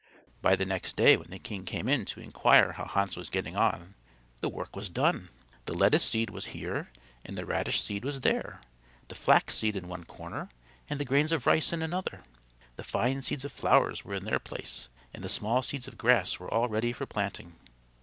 [0.41, 3.55] By the next day when the king came in to inquire how Hans was getting
[3.55, 3.93] on,
[4.39, 5.29] the work was done.
[5.65, 6.89] The lettuce seed was here
[7.23, 8.61] and the radish seed was there,
[9.09, 10.49] the flax seed in one corner,
[10.89, 12.23] and the grains of rice in another;
[12.77, 16.39] the fine seeds of flowers were in their place and the small seeds of grass
[16.39, 17.53] were all ready for planting.